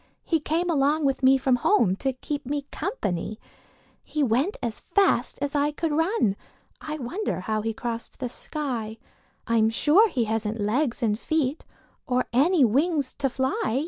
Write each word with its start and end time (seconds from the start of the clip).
He 0.23 0.39
came 0.39 0.67
along 0.67 1.05
with 1.05 1.21
me 1.21 1.37
from 1.37 1.57
home 1.57 1.95
To 1.97 2.11
keep 2.11 2.43
me 2.47 2.63
company. 2.71 3.39
He 4.03 4.23
went 4.23 4.57
as 4.59 4.79
fast 4.79 5.37
as 5.43 5.53
I 5.53 5.71
could 5.71 5.91
run; 5.91 6.35
I 6.81 6.97
wonder 6.97 7.41
how 7.41 7.61
he 7.61 7.71
crossed 7.75 8.17
the 8.19 8.27
sky? 8.27 8.97
I'm 9.45 9.69
sure 9.69 10.09
he 10.09 10.23
hasn't 10.23 10.59
legs 10.59 11.03
and 11.03 11.19
feet 11.19 11.65
Or 12.07 12.25
any 12.33 12.65
wings 12.65 13.13
to 13.19 13.29
fly. 13.29 13.79